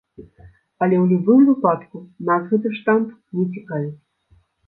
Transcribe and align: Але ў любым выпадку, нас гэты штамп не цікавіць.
Але 0.85 0.95
ў 0.99 1.01
любым 1.11 1.41
выпадку, 1.49 2.01
нас 2.31 2.41
гэты 2.53 2.73
штамп 2.79 3.07
не 3.41 3.45
цікавіць. 3.59 3.95